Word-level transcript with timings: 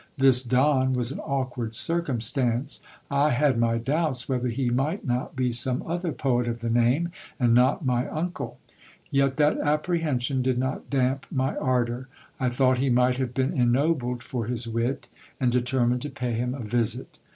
This 0.17 0.41
don 0.41 0.93
was 0.93 1.11
an 1.11 1.19
awkward 1.19 1.75
circumstance: 1.75 2.79
I 3.11 3.29
had 3.29 3.59
my 3.59 3.77
doubts 3.77 4.27
whether 4.27 4.47
he 4.47 4.71
might 4.71 5.05
not 5.05 5.35
be 5.35 5.51
some 5.51 5.83
other 5.85 6.11
poet 6.11 6.47
of 6.47 6.61
the 6.61 6.71
name, 6.71 7.11
and 7.39 7.53
not 7.53 7.85
my 7.85 8.07
uncle. 8.07 8.57
Yet 9.11 9.37
that 9.37 9.59
apprehension 9.59 10.41
did 10.41 10.57
not 10.57 10.89
damp 10.89 11.27
my 11.29 11.55
ardour. 11.55 12.07
I 12.39 12.49
thought 12.49 12.79
he 12.79 12.89
might 12.89 13.17
have 13.19 13.35
been 13.35 13.53
ennobled 13.53 14.23
for 14.23 14.47
his 14.47 14.67
wit, 14.67 15.07
and 15.39 15.51
determined 15.51 16.01
to 16.01 16.09
pay 16.09 16.33
him 16.33 16.55
a 16.55 16.61
visit. 16.61 17.19